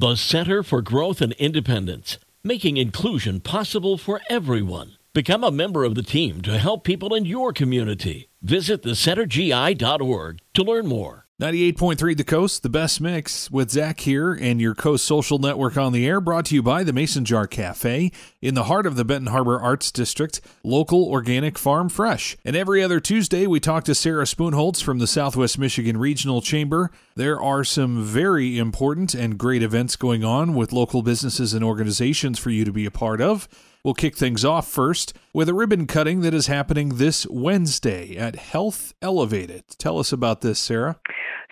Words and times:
The 0.00 0.16
Center 0.16 0.62
for 0.62 0.80
Growth 0.80 1.20
and 1.20 1.34
Independence, 1.34 2.16
making 2.42 2.78
inclusion 2.78 3.38
possible 3.40 3.98
for 3.98 4.22
everyone. 4.30 4.96
Become 5.12 5.44
a 5.44 5.50
member 5.50 5.84
of 5.84 5.94
the 5.94 6.02
team 6.02 6.40
to 6.40 6.56
help 6.56 6.84
people 6.84 7.14
in 7.14 7.26
your 7.26 7.52
community. 7.52 8.30
Visit 8.40 8.82
thecentergi.org 8.82 10.38
to 10.54 10.62
learn 10.62 10.86
more. 10.86 11.26
98.3 11.40 12.18
The 12.18 12.22
Coast, 12.22 12.62
the 12.62 12.68
best 12.68 13.00
mix 13.00 13.50
with 13.50 13.70
Zack 13.70 14.00
here 14.00 14.34
and 14.34 14.60
your 14.60 14.74
Coast 14.74 15.06
Social 15.06 15.38
Network 15.38 15.78
on 15.78 15.94
the 15.94 16.06
air, 16.06 16.20
brought 16.20 16.44
to 16.44 16.54
you 16.54 16.62
by 16.62 16.84
the 16.84 16.92
Mason 16.92 17.24
Jar 17.24 17.46
Cafe 17.46 18.12
in 18.42 18.52
the 18.52 18.64
heart 18.64 18.84
of 18.84 18.94
the 18.94 19.06
Benton 19.06 19.28
Harbor 19.28 19.58
Arts 19.58 19.90
District, 19.90 20.42
local 20.62 21.08
organic 21.08 21.56
farm 21.56 21.88
fresh. 21.88 22.36
And 22.44 22.54
every 22.54 22.82
other 22.82 23.00
Tuesday, 23.00 23.46
we 23.46 23.58
talk 23.58 23.84
to 23.84 23.94
Sarah 23.94 24.24
Spoonholtz 24.24 24.82
from 24.82 24.98
the 24.98 25.06
Southwest 25.06 25.58
Michigan 25.58 25.96
Regional 25.96 26.42
Chamber. 26.42 26.90
There 27.16 27.40
are 27.40 27.64
some 27.64 28.04
very 28.04 28.58
important 28.58 29.14
and 29.14 29.38
great 29.38 29.62
events 29.62 29.96
going 29.96 30.22
on 30.22 30.54
with 30.54 30.74
local 30.74 31.00
businesses 31.00 31.54
and 31.54 31.64
organizations 31.64 32.38
for 32.38 32.50
you 32.50 32.66
to 32.66 32.72
be 32.72 32.84
a 32.84 32.90
part 32.90 33.22
of. 33.22 33.48
We'll 33.82 33.94
kick 33.94 34.14
things 34.14 34.44
off 34.44 34.68
first 34.68 35.14
with 35.32 35.48
a 35.48 35.54
ribbon 35.54 35.86
cutting 35.86 36.20
that 36.20 36.34
is 36.34 36.48
happening 36.48 36.96
this 36.96 37.26
Wednesday 37.28 38.14
at 38.14 38.36
Health 38.36 38.92
Elevated. 39.00 39.64
Tell 39.78 39.98
us 39.98 40.12
about 40.12 40.42
this, 40.42 40.58
Sarah. 40.58 41.00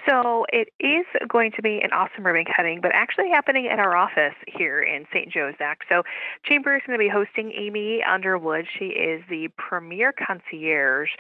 So 0.06 0.46
it 0.52 0.68
is 0.80 1.06
going 1.28 1.52
to 1.52 1.62
be 1.62 1.80
an 1.82 1.92
awesome 1.92 2.24
ribbon 2.24 2.44
cutting, 2.54 2.80
but 2.80 2.92
actually 2.94 3.30
happening 3.30 3.68
at 3.68 3.78
our 3.78 3.96
office 3.96 4.34
here 4.46 4.82
in 4.82 5.06
St. 5.12 5.30
Joe, 5.30 5.52
Zack. 5.58 5.80
So 5.88 6.02
Chamber 6.44 6.76
is 6.76 6.82
going 6.86 6.98
to 6.98 7.02
be 7.02 7.08
hosting 7.08 7.52
Amy 7.52 8.02
Underwood. 8.02 8.66
She 8.78 8.86
is 8.86 9.22
the 9.28 9.48
premier 9.56 10.12
concierge 10.12 11.10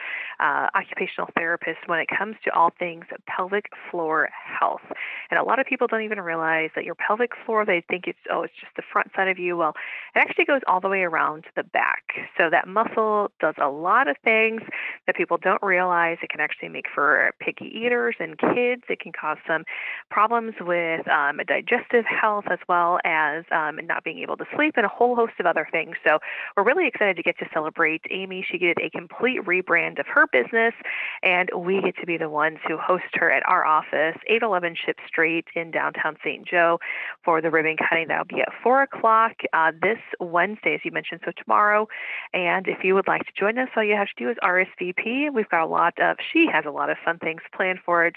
uh, 0.40 0.68
occupational 0.74 1.28
therapist 1.36 1.78
when 1.86 1.98
it 1.98 2.08
comes 2.08 2.36
to 2.44 2.54
all 2.54 2.72
things 2.78 3.04
pelvic 3.26 3.66
floor 3.90 4.28
health. 4.32 4.82
And 5.30 5.38
a 5.38 5.42
lot 5.42 5.58
of 5.58 5.66
people 5.66 5.86
don't 5.86 6.02
even 6.02 6.20
realize 6.20 6.70
that 6.74 6.84
your 6.84 6.94
pelvic 6.94 7.32
floor, 7.44 7.64
they 7.64 7.82
think 7.88 8.06
it's, 8.06 8.18
oh, 8.32 8.42
it's 8.42 8.54
just 8.60 8.74
the 8.76 8.82
front 8.92 9.10
side 9.14 9.28
of 9.28 9.38
you. 9.38 9.56
Well, 9.56 9.74
it 10.14 10.20
actually 10.20 10.46
goes 10.46 10.60
all 10.66 10.80
the 10.80 10.88
way 10.88 11.02
around 11.02 11.42
to 11.44 11.50
the 11.56 11.62
back. 11.62 12.04
So 12.36 12.50
that 12.50 12.66
muscle 12.66 13.30
does 13.40 13.54
a 13.60 13.68
lot 13.68 14.08
of 14.08 14.16
things 14.24 14.62
that 15.08 15.16
people 15.16 15.38
don't 15.38 15.62
realize. 15.62 16.18
It 16.22 16.28
can 16.28 16.40
actually 16.40 16.68
make 16.68 16.84
for 16.94 17.32
picky 17.40 17.64
eaters 17.64 18.14
and 18.20 18.38
kids. 18.38 18.82
It 18.88 19.00
can 19.00 19.10
cause 19.10 19.38
some 19.46 19.64
problems 20.10 20.54
with 20.60 21.08
um, 21.08 21.40
digestive 21.48 22.04
health 22.04 22.44
as 22.50 22.58
well 22.68 23.00
as 23.04 23.44
um, 23.50 23.80
not 23.86 24.04
being 24.04 24.18
able 24.18 24.36
to 24.36 24.44
sleep 24.54 24.74
and 24.76 24.84
a 24.84 24.88
whole 24.88 25.16
host 25.16 25.32
of 25.40 25.46
other 25.46 25.66
things. 25.72 25.96
So 26.06 26.18
we're 26.56 26.64
really 26.64 26.86
excited 26.86 27.16
to 27.16 27.22
get 27.22 27.38
to 27.38 27.46
celebrate 27.54 28.02
Amy. 28.10 28.44
She 28.48 28.58
did 28.58 28.76
a 28.80 28.90
complete 28.90 29.40
rebrand 29.46 29.98
of 29.98 30.06
her 30.06 30.26
business, 30.30 30.74
and 31.22 31.48
we 31.56 31.80
get 31.80 31.96
to 31.96 32.06
be 32.06 32.18
the 32.18 32.28
ones 32.28 32.58
who 32.68 32.76
host 32.76 33.04
her 33.14 33.30
at 33.30 33.42
our 33.48 33.64
office, 33.64 34.16
811 34.28 34.76
Ship 34.84 34.98
Street 35.08 35.46
in 35.56 35.70
downtown 35.70 36.18
St. 36.22 36.46
Joe, 36.46 36.78
for 37.24 37.40
the 37.40 37.50
ribbon 37.50 37.76
cutting. 37.88 38.08
That'll 38.08 38.26
be 38.26 38.42
at 38.42 38.52
4 38.62 38.82
o'clock 38.82 39.32
uh, 39.54 39.72
this 39.80 39.98
Wednesday, 40.20 40.74
as 40.74 40.80
you 40.84 40.92
mentioned, 40.92 41.22
so 41.24 41.32
tomorrow. 41.42 41.88
And 42.34 42.68
if 42.68 42.84
you 42.84 42.94
would 42.94 43.08
like 43.08 43.22
to 43.22 43.32
join 43.38 43.56
us, 43.56 43.68
all 43.74 43.82
you 43.82 43.96
have 43.96 44.08
to 44.08 44.24
do 44.24 44.28
is 44.28 44.36
RSVP. 44.44 44.97
We've 45.04 45.48
got 45.48 45.64
a 45.64 45.66
lot 45.66 45.94
of, 46.00 46.16
she 46.32 46.46
has 46.52 46.64
a 46.66 46.70
lot 46.70 46.90
of 46.90 46.96
fun 47.04 47.18
things 47.18 47.40
planned 47.54 47.80
for 47.84 48.06
it 48.06 48.14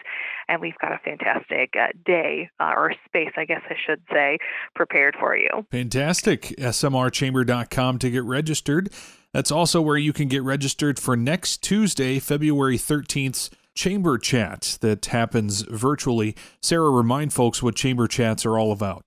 and 0.48 0.62
we've 0.62 0.78
got 0.80 0.92
a 0.92 1.00
fantastic 1.04 1.74
uh, 1.80 1.88
day 2.06 2.50
uh, 2.60 2.74
or 2.76 2.94
space, 3.06 3.32
I 3.38 3.46
guess 3.46 3.62
I 3.70 3.76
should 3.86 4.02
say, 4.12 4.38
prepared 4.76 5.16
for 5.20 5.36
you. 5.36 5.50
Fantastic. 5.72 6.54
SMRchamber.com 6.58 8.00
to 8.00 8.10
get 8.10 8.24
registered. 8.24 8.90
That's 9.34 9.52
also 9.52 9.82
where 9.82 9.98
you 9.98 10.14
can 10.14 10.28
get 10.28 10.44
registered 10.44 11.00
for 11.00 11.16
next 11.16 11.64
Tuesday, 11.64 12.20
February 12.20 12.78
13th. 12.78 13.50
Chamber 13.74 14.18
Chat 14.18 14.78
that 14.82 15.06
happens 15.06 15.62
virtually. 15.62 16.36
Sarah, 16.62 16.90
remind 16.90 17.32
folks 17.32 17.64
what 17.64 17.74
Chamber 17.74 18.06
Chats 18.06 18.46
are 18.46 18.60
all 18.60 18.74
about. 18.74 19.06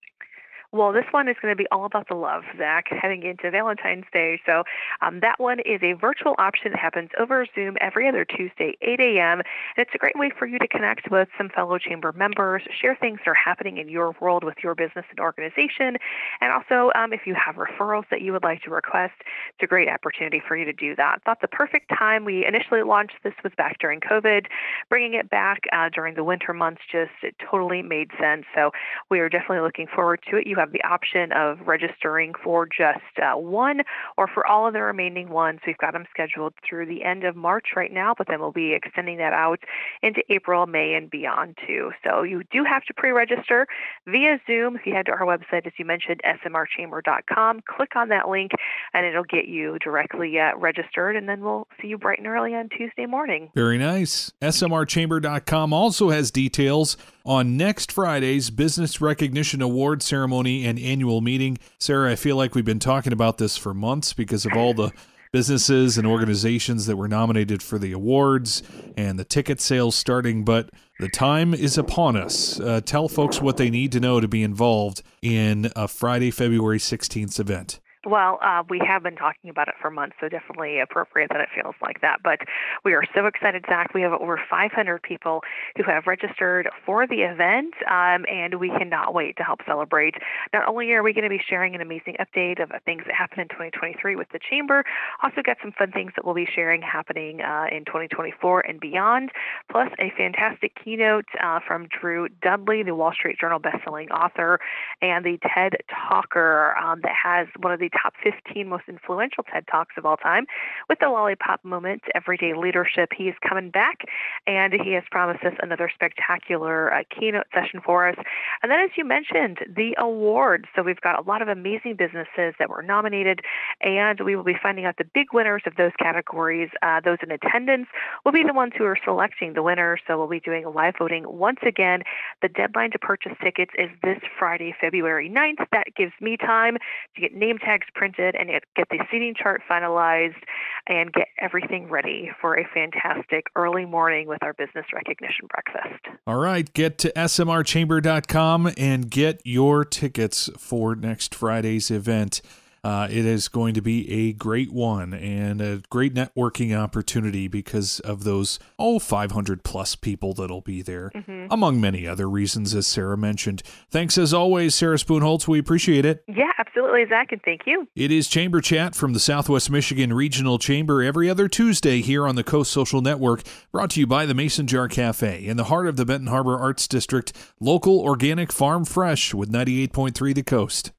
Well, 0.74 0.92
this 0.92 1.04
one 1.12 1.28
is 1.28 1.36
going 1.40 1.52
to 1.52 1.56
be 1.56 1.68
all 1.70 1.84
about 1.84 2.08
the 2.08 2.16
love, 2.16 2.42
Zack, 2.58 2.86
heading 2.90 3.22
into 3.22 3.48
Valentine's 3.48 4.06
Day. 4.12 4.40
So 4.44 4.64
um, 5.02 5.20
that 5.20 5.38
one 5.38 5.60
is 5.60 5.80
a 5.84 5.92
virtual 5.92 6.34
option 6.36 6.72
that 6.72 6.80
happens 6.80 7.10
over 7.16 7.46
Zoom 7.54 7.76
every 7.80 8.08
other 8.08 8.24
Tuesday, 8.24 8.76
8 8.82 8.98
a.m. 8.98 9.38
And 9.38 9.86
it's 9.86 9.92
a 9.94 9.98
great 9.98 10.18
way 10.18 10.32
for 10.36 10.46
you 10.46 10.58
to 10.58 10.66
connect 10.66 11.12
with 11.12 11.28
some 11.38 11.48
fellow 11.48 11.78
chamber 11.78 12.10
members, 12.10 12.64
share 12.82 12.96
things 12.96 13.20
that 13.24 13.30
are 13.30 13.34
happening 13.34 13.78
in 13.78 13.88
your 13.88 14.16
world 14.20 14.42
with 14.42 14.56
your 14.64 14.74
business 14.74 15.04
and 15.10 15.20
organization. 15.20 15.96
And 16.40 16.52
also, 16.52 16.90
um, 16.96 17.12
if 17.12 17.20
you 17.24 17.36
have 17.36 17.54
referrals 17.54 18.08
that 18.10 18.20
you 18.20 18.32
would 18.32 18.42
like 18.42 18.62
to 18.62 18.70
request, 18.70 19.14
it's 19.20 19.62
a 19.62 19.68
great 19.68 19.88
opportunity 19.88 20.42
for 20.44 20.56
you 20.56 20.64
to 20.64 20.72
do 20.72 20.96
that. 20.96 21.22
Thought 21.24 21.40
the 21.40 21.46
perfect 21.46 21.88
time 21.96 22.24
we 22.24 22.44
initially 22.44 22.82
launched 22.82 23.14
this 23.22 23.34
was 23.44 23.52
back 23.56 23.78
during 23.78 24.00
COVID. 24.00 24.46
Bringing 24.88 25.14
it 25.14 25.30
back 25.30 25.60
uh, 25.72 25.88
during 25.94 26.16
the 26.16 26.24
winter 26.24 26.52
months 26.52 26.80
just 26.90 27.12
totally 27.48 27.80
made 27.80 28.10
sense. 28.20 28.44
So 28.56 28.72
we 29.08 29.20
are 29.20 29.28
definitely 29.28 29.60
looking 29.60 29.86
forward 29.86 30.18
to 30.30 30.38
it. 30.38 30.48
You 30.48 30.56
have 30.56 30.63
have 30.64 30.72
the 30.72 30.82
option 30.84 31.30
of 31.32 31.66
registering 31.66 32.32
for 32.42 32.66
just 32.66 33.00
uh, 33.22 33.36
one 33.36 33.82
or 34.16 34.26
for 34.26 34.46
all 34.46 34.66
of 34.66 34.72
the 34.72 34.80
remaining 34.80 35.28
ones. 35.28 35.60
We've 35.66 35.78
got 35.78 35.92
them 35.92 36.06
scheduled 36.10 36.54
through 36.68 36.86
the 36.86 37.04
end 37.04 37.24
of 37.24 37.36
March 37.36 37.68
right 37.76 37.92
now, 37.92 38.14
but 38.16 38.28
then 38.28 38.40
we'll 38.40 38.52
be 38.52 38.72
extending 38.72 39.18
that 39.18 39.32
out 39.32 39.60
into 40.02 40.22
April, 40.30 40.66
May, 40.66 40.94
and 40.94 41.10
beyond 41.10 41.58
too. 41.66 41.90
So 42.04 42.22
you 42.22 42.42
do 42.50 42.64
have 42.64 42.84
to 42.84 42.94
pre 42.94 43.10
register 43.10 43.66
via 44.06 44.40
Zoom. 44.46 44.76
If 44.76 44.86
you 44.86 44.94
head 44.94 45.06
to 45.06 45.12
our 45.12 45.26
website, 45.26 45.66
as 45.66 45.72
you 45.78 45.84
mentioned, 45.84 46.20
smrchamber.com, 46.24 47.60
click 47.68 47.96
on 47.96 48.08
that 48.08 48.28
link 48.28 48.52
and 48.94 49.04
it'll 49.06 49.24
get 49.24 49.46
you 49.46 49.78
directly 49.78 50.38
uh, 50.38 50.56
registered, 50.56 51.16
and 51.16 51.28
then 51.28 51.42
we'll 51.42 51.66
see 51.80 51.88
you 51.88 51.98
bright 51.98 52.18
and 52.18 52.26
early 52.26 52.54
on 52.54 52.68
Tuesday 52.70 53.06
morning. 53.06 53.50
Very 53.54 53.78
nice. 53.78 54.32
smrchamber.com 54.40 55.72
also 55.72 56.10
has 56.10 56.30
details 56.30 56.96
on 57.26 57.56
next 57.56 57.90
Friday's 57.90 58.50
Business 58.50 59.00
Recognition 59.00 59.62
Award 59.62 60.02
ceremony 60.02 60.53
and 60.62 60.78
annual 60.78 61.20
meeting. 61.20 61.58
Sarah, 61.78 62.12
I 62.12 62.16
feel 62.16 62.36
like 62.36 62.54
we've 62.54 62.64
been 62.64 62.78
talking 62.78 63.12
about 63.12 63.38
this 63.38 63.56
for 63.56 63.72
months 63.72 64.12
because 64.12 64.44
of 64.44 64.52
all 64.54 64.74
the 64.74 64.92
businesses 65.32 65.98
and 65.98 66.06
organizations 66.06 66.86
that 66.86 66.96
were 66.96 67.08
nominated 67.08 67.60
for 67.60 67.76
the 67.76 67.90
awards 67.90 68.62
and 68.96 69.18
the 69.18 69.24
ticket 69.24 69.60
sales 69.60 69.96
starting, 69.96 70.44
but 70.44 70.70
the 71.00 71.08
time 71.08 71.52
is 71.52 71.76
upon 71.76 72.16
us. 72.16 72.60
Uh, 72.60 72.80
tell 72.80 73.08
folks 73.08 73.40
what 73.40 73.56
they 73.56 73.68
need 73.68 73.90
to 73.90 73.98
know 73.98 74.20
to 74.20 74.28
be 74.28 74.44
involved 74.44 75.02
in 75.22 75.72
a 75.74 75.88
Friday, 75.88 76.30
February 76.30 76.78
16th 76.78 77.40
event. 77.40 77.80
Well, 78.06 78.38
uh, 78.44 78.62
we 78.68 78.80
have 78.86 79.02
been 79.02 79.16
talking 79.16 79.48
about 79.48 79.68
it 79.68 79.74
for 79.80 79.90
months, 79.90 80.16
so 80.20 80.28
definitely 80.28 80.78
appropriate 80.78 81.30
that 81.30 81.40
it 81.40 81.48
feels 81.54 81.74
like 81.80 82.02
that. 82.02 82.20
But 82.22 82.40
we 82.84 82.92
are 82.92 83.04
so 83.14 83.26
excited, 83.26 83.64
Zack. 83.66 83.94
We 83.94 84.02
have 84.02 84.12
over 84.12 84.38
500 84.50 85.02
people 85.02 85.40
who 85.76 85.84
have 85.84 86.06
registered 86.06 86.68
for 86.84 87.06
the 87.06 87.22
event, 87.22 87.72
um, 87.88 88.26
and 88.28 88.60
we 88.60 88.68
cannot 88.68 89.14
wait 89.14 89.36
to 89.38 89.42
help 89.42 89.60
celebrate. 89.66 90.16
Not 90.52 90.68
only 90.68 90.92
are 90.92 91.02
we 91.02 91.14
going 91.14 91.24
to 91.24 91.30
be 91.30 91.40
sharing 91.48 91.74
an 91.74 91.80
amazing 91.80 92.16
update 92.20 92.62
of 92.62 92.70
things 92.84 93.04
that 93.06 93.14
happened 93.14 93.40
in 93.40 93.48
2023 93.48 94.16
with 94.16 94.28
the 94.32 94.38
Chamber, 94.50 94.84
also 95.22 95.40
got 95.42 95.56
some 95.62 95.72
fun 95.72 95.90
things 95.90 96.12
that 96.16 96.26
we'll 96.26 96.34
be 96.34 96.48
sharing 96.54 96.82
happening 96.82 97.40
uh, 97.40 97.66
in 97.72 97.86
2024 97.86 98.60
and 98.60 98.80
beyond, 98.80 99.30
plus 99.70 99.88
a 99.98 100.12
fantastic 100.16 100.72
keynote 100.82 101.24
uh, 101.42 101.60
from 101.66 101.88
Drew 101.88 102.28
Dudley, 102.42 102.82
the 102.82 102.94
Wall 102.94 103.12
Street 103.12 103.38
Journal 103.40 103.60
bestselling 103.60 104.10
author, 104.10 104.60
and 105.00 105.24
the 105.24 105.38
TED 105.42 105.78
Talker 105.88 106.76
um, 106.76 107.00
that 107.02 107.14
has 107.22 107.46
one 107.60 107.72
of 107.72 107.80
the 107.80 107.90
top 108.02 108.14
15 108.22 108.68
most 108.68 108.84
influential 108.88 109.44
TED 109.44 109.64
Talks 109.70 109.94
of 109.96 110.04
all 110.04 110.16
time 110.16 110.46
with 110.88 110.98
the 111.00 111.08
Lollipop 111.08 111.64
Moment, 111.64 112.02
Everyday 112.14 112.54
Leadership. 112.54 113.10
He 113.16 113.24
is 113.24 113.34
coming 113.46 113.70
back 113.70 114.02
and 114.46 114.72
he 114.72 114.92
has 114.92 115.04
promised 115.10 115.44
us 115.44 115.54
another 115.60 115.90
spectacular 115.92 116.92
uh, 116.92 117.02
keynote 117.08 117.46
session 117.52 117.80
for 117.84 118.08
us. 118.08 118.16
And 118.62 118.70
then, 118.70 118.80
as 118.80 118.90
you 118.96 119.04
mentioned, 119.04 119.58
the 119.74 119.94
awards. 119.98 120.64
So 120.74 120.82
we've 120.82 121.00
got 121.00 121.18
a 121.18 121.22
lot 121.22 121.42
of 121.42 121.48
amazing 121.48 121.96
businesses 121.96 122.54
that 122.58 122.68
were 122.68 122.82
nominated, 122.82 123.40
and 123.80 124.20
we 124.20 124.36
will 124.36 124.44
be 124.44 124.56
finding 124.60 124.84
out 124.84 124.96
the 124.98 125.04
big 125.04 125.32
winners 125.32 125.62
of 125.66 125.76
those 125.76 125.92
categories. 125.98 126.70
Uh, 126.82 127.00
those 127.00 127.18
in 127.22 127.30
attendance 127.30 127.86
will 128.24 128.32
be 128.32 128.42
the 128.42 128.54
ones 128.54 128.72
who 128.76 128.84
are 128.84 128.98
selecting 129.04 129.54
the 129.54 129.62
winners. 129.62 130.00
So 130.06 130.18
we'll 130.18 130.28
be 130.28 130.40
doing 130.40 130.64
live 130.74 130.94
voting 130.98 131.24
once 131.26 131.60
again. 131.66 132.02
The 132.42 132.48
deadline 132.48 132.90
to 132.92 132.98
purchase 132.98 133.32
tickets 133.42 133.72
is 133.78 133.90
this 134.02 134.18
Friday, 134.38 134.74
February 134.80 135.30
9th. 135.30 135.66
That 135.72 135.94
gives 135.96 136.12
me 136.20 136.36
time 136.36 136.76
to 137.14 137.20
get 137.20 137.34
name 137.34 137.58
tags 137.58 137.83
printed 137.94 138.34
and 138.34 138.48
get 138.76 138.88
the 138.90 138.98
seating 139.10 139.34
chart 139.40 139.62
finalized 139.70 140.42
and 140.86 141.12
get 141.12 141.28
everything 141.38 141.88
ready 141.88 142.30
for 142.40 142.58
a 142.58 142.66
fantastic 142.72 143.46
early 143.56 143.84
morning 143.84 144.28
with 144.28 144.42
our 144.42 144.52
business 144.54 144.86
recognition 144.92 145.46
breakfast. 145.48 146.04
All 146.26 146.36
right, 146.36 146.72
get 146.72 146.98
to 146.98 147.12
smrchamber.com 147.12 148.72
and 148.76 149.10
get 149.10 149.40
your 149.44 149.84
tickets 149.84 150.50
for 150.58 150.94
next 150.94 151.34
Friday's 151.34 151.90
event. 151.90 152.40
Uh, 152.84 153.08
it 153.10 153.24
is 153.24 153.48
going 153.48 153.72
to 153.72 153.80
be 153.80 154.10
a 154.10 154.32
great 154.34 154.70
one 154.70 155.14
and 155.14 155.62
a 155.62 155.82
great 155.88 156.12
networking 156.12 156.78
opportunity 156.78 157.48
because 157.48 157.98
of 158.00 158.24
those, 158.24 158.58
oh, 158.78 158.98
500 158.98 159.64
plus 159.64 159.96
people 159.96 160.34
that'll 160.34 160.60
be 160.60 160.82
there, 160.82 161.10
mm-hmm. 161.14 161.46
among 161.50 161.80
many 161.80 162.06
other 162.06 162.28
reasons, 162.28 162.74
as 162.74 162.86
Sarah 162.86 163.16
mentioned. 163.16 163.62
Thanks 163.90 164.18
as 164.18 164.34
always, 164.34 164.74
Sarah 164.74 164.98
Spoonholtz. 164.98 165.48
We 165.48 165.58
appreciate 165.58 166.04
it. 166.04 166.24
Yeah, 166.28 166.52
absolutely, 166.58 167.06
Zack, 167.08 167.32
and 167.32 167.40
thank 167.42 167.62
you. 167.66 167.88
It 167.96 168.10
is 168.10 168.28
Chamber 168.28 168.60
Chat 168.60 168.94
from 168.94 169.14
the 169.14 169.20
Southwest 169.20 169.70
Michigan 169.70 170.12
Regional 170.12 170.58
Chamber 170.58 171.02
every 171.02 171.30
other 171.30 171.48
Tuesday 171.48 172.02
here 172.02 172.28
on 172.28 172.36
the 172.36 172.44
Coast 172.44 172.70
Social 172.70 173.00
Network, 173.00 173.42
brought 173.72 173.90
to 173.90 174.00
you 174.00 174.06
by 174.06 174.26
the 174.26 174.34
Mason 174.34 174.66
Jar 174.66 174.88
Cafe 174.88 175.46
in 175.46 175.56
the 175.56 175.64
heart 175.64 175.86
of 175.86 175.96
the 175.96 176.04
Benton 176.04 176.26
Harbor 176.26 176.58
Arts 176.58 176.86
District, 176.86 177.32
local 177.60 177.98
organic 178.00 178.52
farm 178.52 178.84
fresh 178.84 179.32
with 179.32 179.50
98.3 179.50 180.34
The 180.34 180.42
Coast. 180.42 180.92